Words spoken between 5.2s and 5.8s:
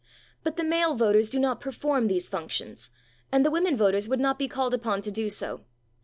so.